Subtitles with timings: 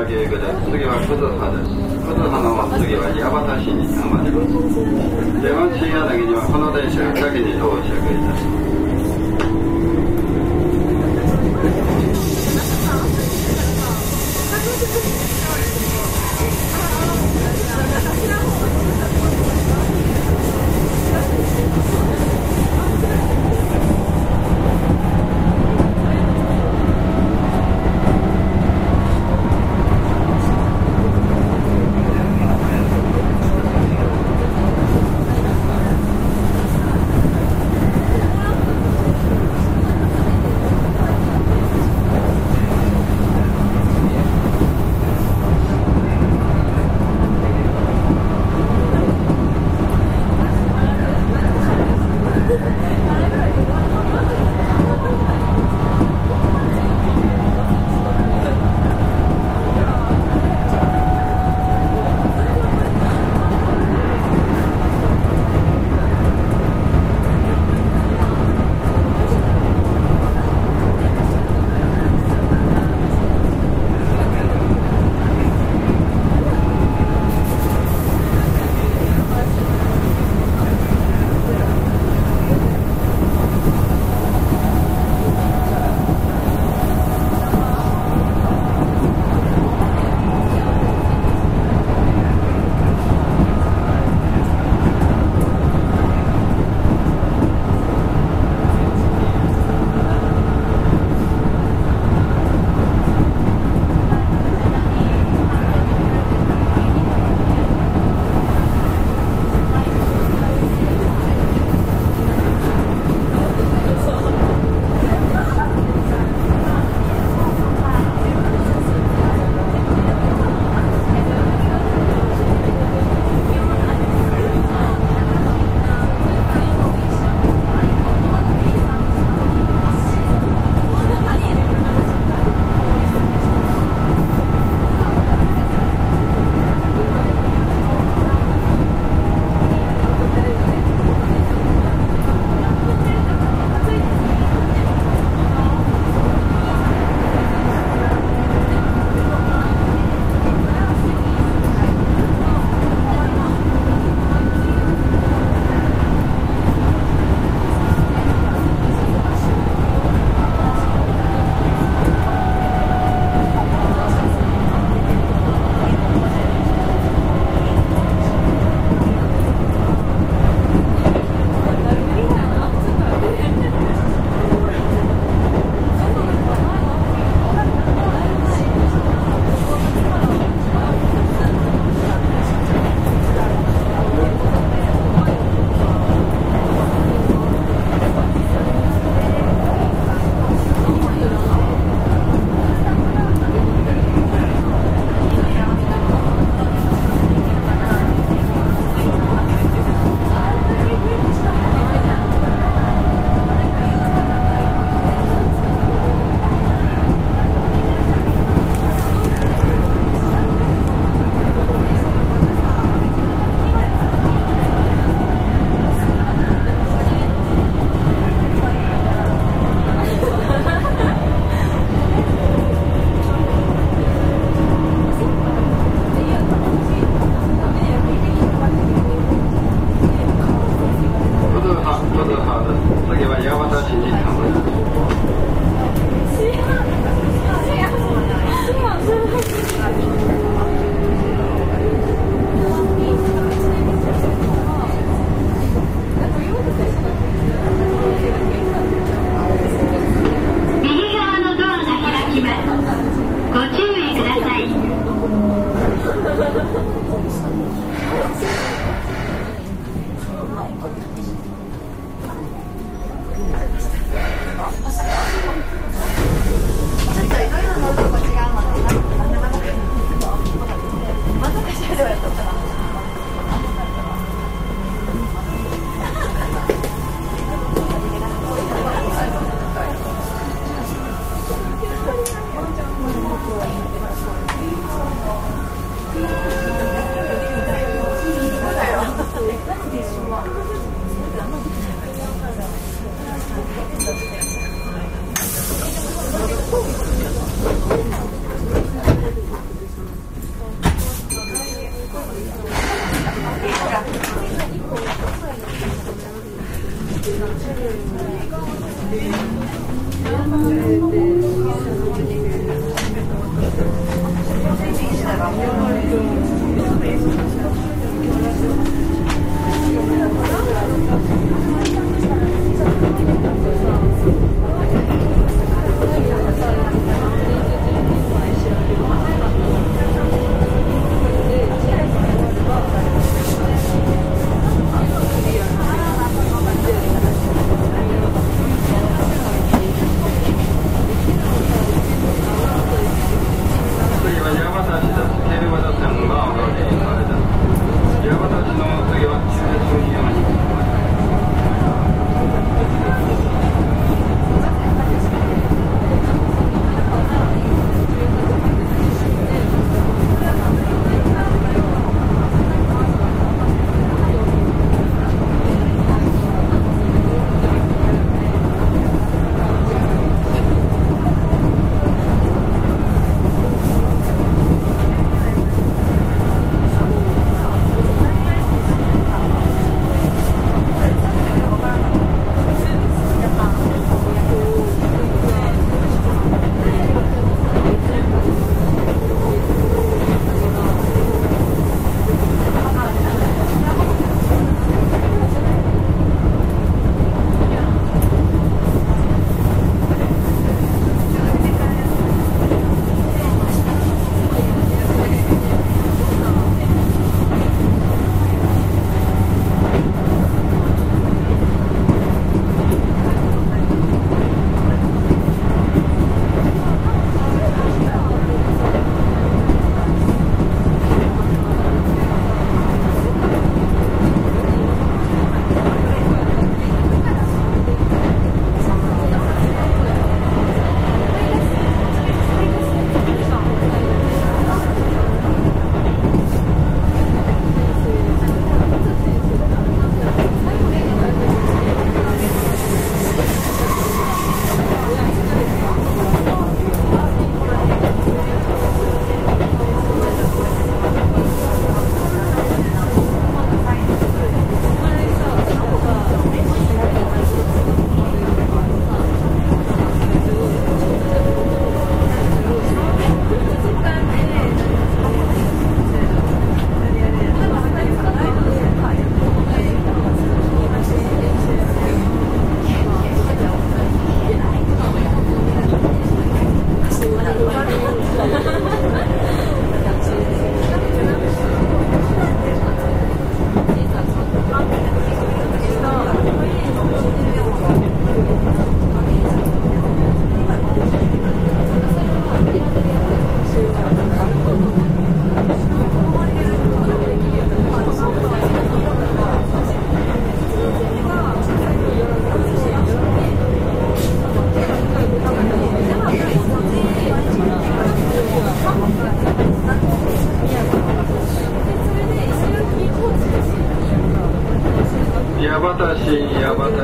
[0.00, 1.76] 出町柳駅で次は葛葉です
[2.08, 4.56] 葛葉の次は八幡市に停まります
[5.42, 7.04] 出町柳にはこの電車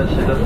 [0.06, 0.45] めっ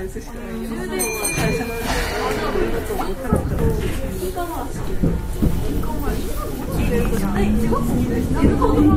[0.00, 0.34] 会社の
[1.36, 1.64] 会社
[5.12, 5.19] の。
[7.70, 7.86] 持って
[8.22, 8.89] 次の人。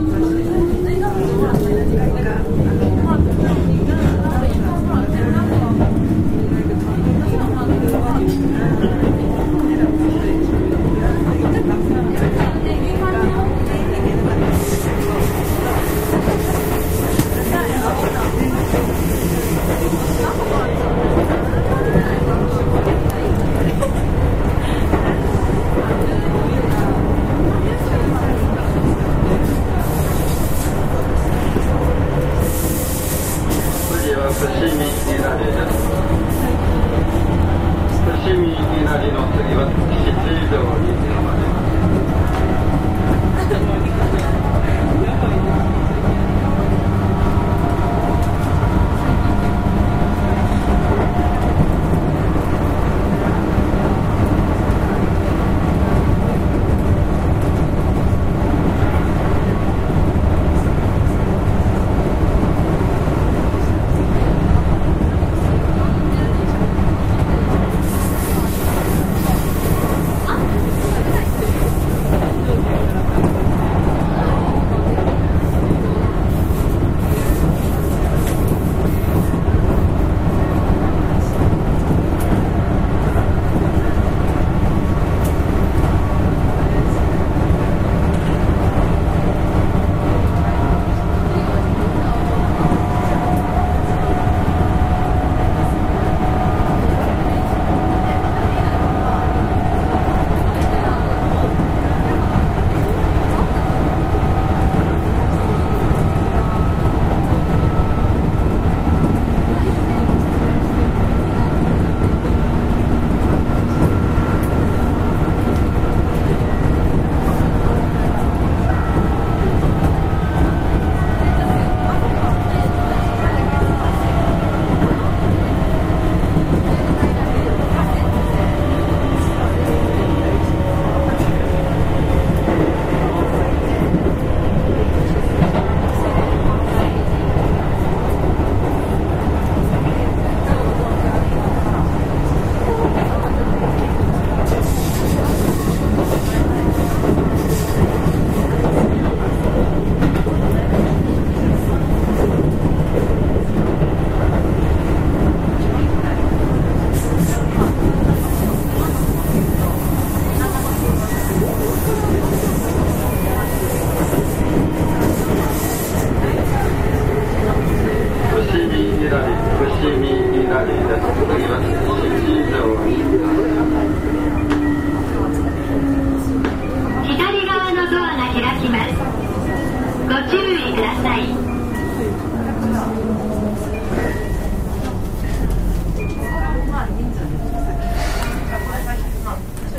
[180.93, 181.23] ださい。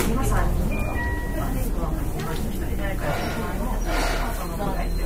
[0.09, 0.55] 皆さんに、
[2.77, 3.07] 誰か
[4.49, 5.04] の問題って。